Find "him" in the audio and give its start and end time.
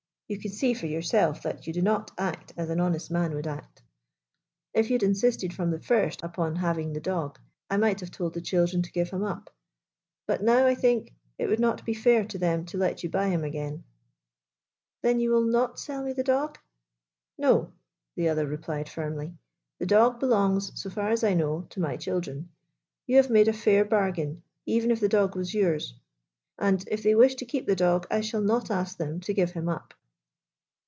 9.09-9.25, 13.27-13.43, 29.51-29.67